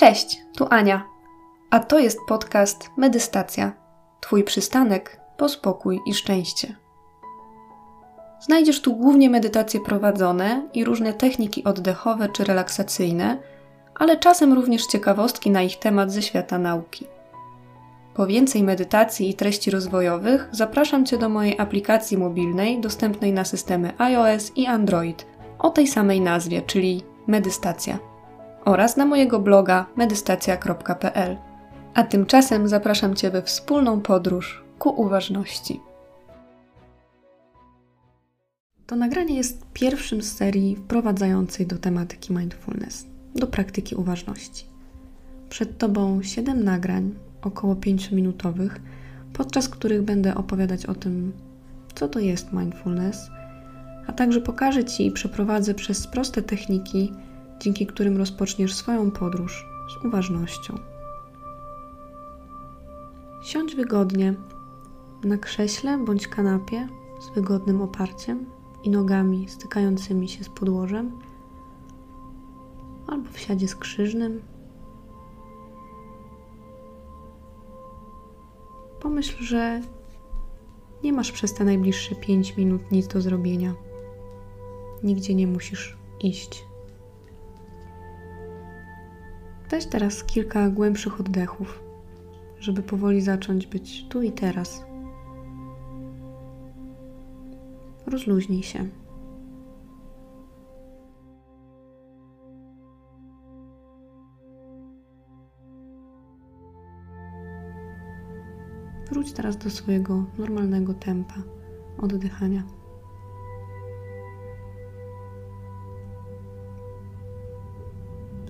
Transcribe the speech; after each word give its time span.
Cześć, 0.00 0.42
tu 0.56 0.66
Ania. 0.70 1.04
A 1.70 1.80
to 1.80 1.98
jest 1.98 2.18
podcast 2.28 2.90
Medystacja. 2.96 3.72
Twój 4.20 4.44
przystanek 4.44 5.20
po 5.36 5.48
spokój 5.48 6.00
i 6.06 6.14
szczęście. 6.14 6.76
Znajdziesz 8.40 8.82
tu 8.82 8.96
głównie 8.96 9.30
medytacje 9.30 9.80
prowadzone 9.80 10.68
i 10.74 10.84
różne 10.84 11.12
techniki 11.12 11.64
oddechowe 11.64 12.28
czy 12.28 12.44
relaksacyjne, 12.44 13.38
ale 13.94 14.16
czasem 14.16 14.52
również 14.52 14.86
ciekawostki 14.86 15.50
na 15.50 15.62
ich 15.62 15.78
temat 15.78 16.12
ze 16.12 16.22
świata 16.22 16.58
nauki. 16.58 17.06
Po 18.14 18.26
więcej 18.26 18.62
medytacji 18.62 19.30
i 19.30 19.34
treści 19.34 19.70
rozwojowych 19.70 20.48
zapraszam 20.52 21.06
Cię 21.06 21.18
do 21.18 21.28
mojej 21.28 21.58
aplikacji 21.58 22.18
mobilnej 22.18 22.80
dostępnej 22.80 23.32
na 23.32 23.44
systemy 23.44 23.92
iOS 23.98 24.52
i 24.56 24.66
Android 24.66 25.26
o 25.58 25.70
tej 25.70 25.86
samej 25.86 26.20
nazwie, 26.20 26.62
czyli 26.62 27.02
Medystacja 27.26 28.09
oraz 28.70 28.96
na 28.96 29.06
mojego 29.06 29.40
bloga 29.40 29.86
medystacja.pl. 29.96 31.36
A 31.94 32.02
tymczasem 32.02 32.68
zapraszam 32.68 33.14
Cię 33.14 33.30
we 33.30 33.42
wspólną 33.42 34.00
podróż 34.00 34.64
ku 34.78 34.88
uważności. 34.88 35.80
To 38.86 38.96
nagranie 38.96 39.36
jest 39.36 39.66
pierwszym 39.72 40.22
z 40.22 40.36
serii 40.36 40.76
wprowadzającej 40.76 41.66
do 41.66 41.78
tematyki 41.78 42.32
mindfulness, 42.32 43.06
do 43.34 43.46
praktyki 43.46 43.94
uważności. 43.94 44.64
Przed 45.48 45.78
Tobą 45.78 46.22
7 46.22 46.64
nagrań, 46.64 47.14
około 47.42 47.74
5-minutowych, 47.74 48.70
podczas 49.32 49.68
których 49.68 50.02
będę 50.02 50.34
opowiadać 50.34 50.86
o 50.86 50.94
tym, 50.94 51.32
co 51.94 52.08
to 52.08 52.18
jest 52.18 52.52
mindfulness, 52.52 53.30
a 54.06 54.12
także 54.12 54.40
pokażę 54.40 54.84
Ci 54.84 55.06
i 55.06 55.12
przeprowadzę 55.12 55.74
przez 55.74 56.06
proste 56.06 56.42
techniki, 56.42 57.12
dzięki 57.60 57.86
którym 57.86 58.16
rozpoczniesz 58.16 58.74
swoją 58.74 59.10
podróż 59.10 59.66
z 59.88 60.04
uważnością. 60.04 60.78
Siądź 63.42 63.76
wygodnie 63.76 64.34
na 65.24 65.38
krześle 65.38 65.98
bądź 65.98 66.28
kanapie 66.28 66.88
z 67.20 67.34
wygodnym 67.34 67.82
oparciem 67.82 68.46
i 68.82 68.90
nogami 68.90 69.48
stykającymi 69.48 70.28
się 70.28 70.44
z 70.44 70.48
podłożem, 70.48 71.18
albo 73.06 73.30
w 73.30 73.38
siadzie 73.38 73.68
skrzyżnym. 73.68 74.42
Pomyśl, 79.00 79.44
że 79.44 79.80
nie 81.02 81.12
masz 81.12 81.32
przez 81.32 81.54
te 81.54 81.64
najbliższe 81.64 82.14
5 82.14 82.56
minut 82.56 82.92
nic 82.92 83.06
do 83.06 83.20
zrobienia. 83.20 83.74
Nigdzie 85.02 85.34
nie 85.34 85.46
musisz 85.46 85.98
iść. 86.20 86.69
Weź 89.70 89.86
teraz 89.86 90.24
kilka 90.24 90.70
głębszych 90.70 91.20
oddechów, 91.20 91.82
żeby 92.60 92.82
powoli 92.82 93.20
zacząć 93.20 93.66
być 93.66 94.08
tu 94.08 94.22
i 94.22 94.32
teraz. 94.32 94.84
Rozluźnij 98.06 98.62
się. 98.62 98.88
Wróć 109.10 109.32
teraz 109.32 109.56
do 109.56 109.70
swojego 109.70 110.24
normalnego 110.38 110.94
tempa 110.94 111.42
oddychania. 111.98 112.79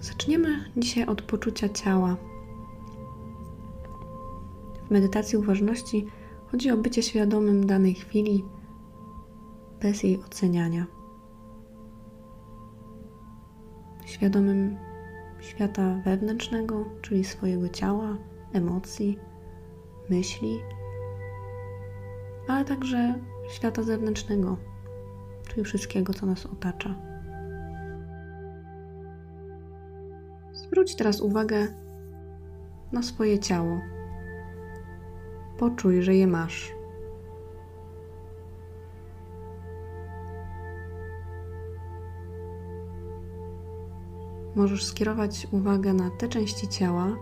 Zaczniemy 0.01 0.65
dzisiaj 0.77 1.07
od 1.07 1.23
poczucia 1.23 1.69
ciała. 1.69 2.17
W 4.87 4.91
medytacji 4.91 5.39
uważności 5.39 6.07
chodzi 6.51 6.71
o 6.71 6.77
bycie 6.77 7.03
świadomym 7.03 7.67
danej 7.67 7.95
chwili 7.95 8.45
bez 9.81 10.03
jej 10.03 10.23
oceniania. 10.23 10.87
Świadomym 14.07 14.77
świata 15.41 16.01
wewnętrznego, 16.05 16.85
czyli 17.03 17.25
swojego 17.25 17.69
ciała, 17.69 18.17
emocji, 18.53 19.19
myśli, 20.11 20.61
ale 22.49 22.65
także 22.65 23.15
świata 23.51 23.83
zewnętrznego, 23.83 24.57
czyli 25.49 25.65
wszystkiego, 25.65 26.15
co 26.15 26.27
nas 26.27 26.47
otacza. 26.47 27.10
Zwróć 30.81 30.95
teraz 30.97 31.21
uwagę 31.21 31.67
na 32.93 33.03
swoje 33.03 33.39
ciało. 33.39 33.81
Poczuj, 35.59 36.03
że 36.03 36.15
je 36.15 36.27
masz. 36.27 36.73
Możesz 44.55 44.85
skierować 44.85 45.47
uwagę 45.51 45.93
na 45.93 46.11
te 46.11 46.29
części 46.29 46.69
ciała, 46.69 47.17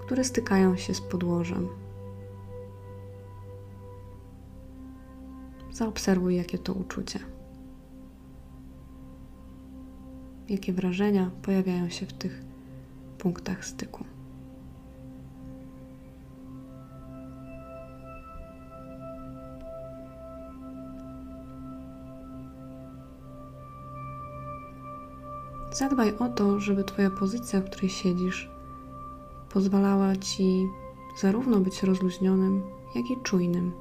które 0.00 0.24
stykają 0.24 0.76
się 0.76 0.94
z 0.94 1.00
podłożem. 1.00 1.68
Zaobserwuj, 5.72 6.36
jakie 6.36 6.58
to 6.58 6.72
uczucie. 6.72 7.18
Jakie 10.48 10.72
wrażenia 10.72 11.30
pojawiają 11.42 11.88
się 11.88 12.06
w 12.06 12.12
tych 12.12 12.55
punktach 13.26 13.64
styku. 13.64 14.04
Zadbaj 25.72 26.18
o 26.18 26.28
to, 26.28 26.60
żeby 26.60 26.84
Twoja 26.84 27.10
pozycja, 27.10 27.60
w 27.60 27.64
której 27.64 27.90
siedzisz, 27.90 28.50
pozwalała 29.52 30.16
Ci 30.16 30.66
zarówno 31.20 31.60
być 31.60 31.82
rozluźnionym, 31.82 32.62
jak 32.94 33.10
i 33.10 33.22
czujnym. 33.22 33.72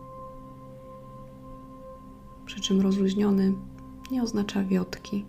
Przy 2.46 2.62
czym 2.62 2.82
rozluźniony 2.82 3.54
nie 4.12 4.24
oznacza 4.24 4.64
wiotki, 4.64 5.26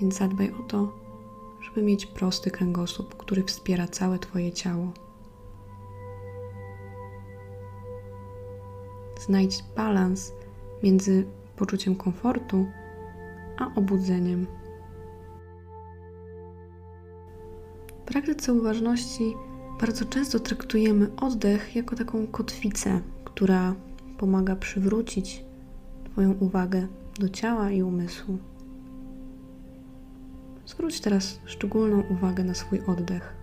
więc 0.00 0.18
zadbaj 0.18 0.52
o 0.52 0.62
to, 0.62 1.01
żeby 1.74 1.86
mieć 1.86 2.06
prosty 2.06 2.50
kręgosłup, 2.50 3.16
który 3.16 3.44
wspiera 3.44 3.86
całe 3.88 4.18
Twoje 4.18 4.52
ciało. 4.52 4.92
Znajdź 9.20 9.64
balans 9.76 10.32
między 10.82 11.26
poczuciem 11.56 11.96
komfortu 11.96 12.66
a 13.58 13.74
obudzeniem. 13.74 14.46
W 18.02 18.04
praktyce 18.04 18.52
uważności 18.52 19.34
bardzo 19.80 20.04
często 20.04 20.40
traktujemy 20.40 21.10
oddech 21.16 21.76
jako 21.76 21.96
taką 21.96 22.26
kotwicę, 22.26 23.00
która 23.24 23.74
pomaga 24.18 24.56
przywrócić 24.56 25.44
Twoją 26.04 26.32
uwagę 26.32 26.86
do 27.18 27.28
ciała 27.28 27.70
i 27.70 27.82
umysłu. 27.82 28.51
Zwróć 30.72 31.00
teraz 31.00 31.40
szczególną 31.44 32.02
uwagę 32.10 32.44
na 32.44 32.54
swój 32.54 32.80
oddech. 32.86 33.34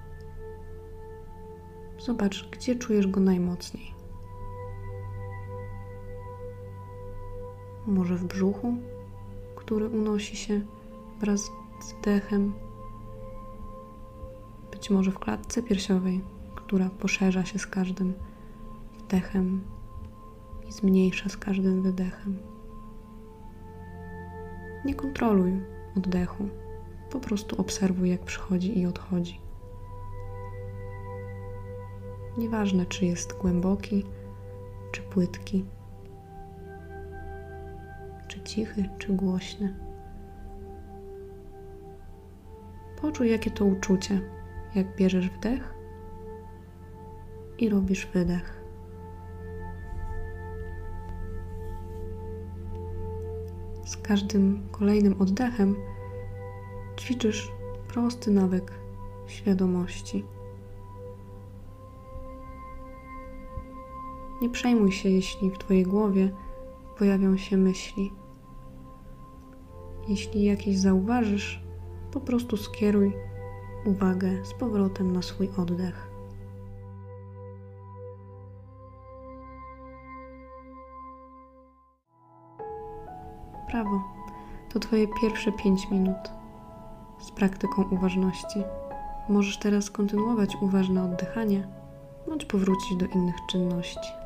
Zobacz, 1.99 2.49
gdzie 2.51 2.75
czujesz 2.75 3.07
go 3.07 3.19
najmocniej. 3.19 3.93
Może 7.87 8.15
w 8.15 8.25
brzuchu, 8.25 8.73
który 9.55 9.89
unosi 9.89 10.37
się 10.37 10.61
wraz 11.19 11.51
z 11.81 11.93
wdechem. 11.93 12.53
Być 14.71 14.89
może 14.89 15.11
w 15.11 15.19
klatce 15.19 15.63
piersiowej, 15.63 16.21
która 16.55 16.89
poszerza 16.89 17.45
się 17.45 17.59
z 17.59 17.67
każdym 17.67 18.13
wdechem 18.99 19.61
i 20.67 20.71
zmniejsza 20.71 21.29
z 21.29 21.37
każdym 21.37 21.81
wydechem. 21.81 22.37
Nie 24.85 24.95
kontroluj 24.95 25.61
oddechu. 25.97 26.49
Po 27.11 27.19
prostu 27.19 27.61
obserwuj, 27.61 28.09
jak 28.09 28.21
przychodzi 28.21 28.79
i 28.79 28.85
odchodzi. 28.85 29.41
Nieważne, 32.37 32.85
czy 32.85 33.05
jest 33.05 33.33
głęboki, 33.37 34.05
czy 34.91 35.01
płytki, 35.01 35.65
czy 38.27 38.41
cichy, 38.41 38.89
czy 38.97 39.13
głośny. 39.13 39.75
Poczuj, 43.01 43.31
jakie 43.31 43.51
to 43.51 43.65
uczucie, 43.65 44.21
jak 44.75 44.95
bierzesz 44.95 45.29
wdech 45.29 45.73
i 47.57 47.69
robisz 47.69 48.07
wydech. 48.13 48.63
Z 53.85 53.97
każdym 53.97 54.67
kolejnym 54.71 55.21
oddechem 55.21 55.75
ćwiczysz 57.09 57.51
prosty 57.87 58.31
nawyk 58.31 58.71
świadomości. 59.27 60.25
Nie 64.41 64.49
przejmuj 64.49 64.91
się, 64.91 65.09
jeśli 65.09 65.51
w 65.51 65.57
Twojej 65.57 65.83
głowie 65.83 66.31
pojawią 66.97 67.37
się 67.37 67.57
myśli. 67.57 68.13
Jeśli 70.07 70.43
jakieś 70.43 70.77
zauważysz, 70.77 71.63
po 72.11 72.19
prostu 72.19 72.57
skieruj 72.57 73.13
uwagę 73.85 74.45
z 74.45 74.53
powrotem 74.53 75.13
na 75.13 75.21
swój 75.21 75.49
oddech. 75.57 76.09
Brawo. 83.71 84.03
To 84.69 84.79
Twoje 84.79 85.07
pierwsze 85.21 85.51
5 85.51 85.89
minut 85.91 86.38
z 87.19 87.31
praktyką 87.31 87.83
uważności. 87.91 88.63
Możesz 89.29 89.57
teraz 89.57 89.91
kontynuować 89.91 90.57
uważne 90.61 91.03
oddychanie 91.03 91.67
bądź 92.27 92.45
powrócić 92.45 92.97
do 92.97 93.05
innych 93.05 93.35
czynności. 93.51 94.18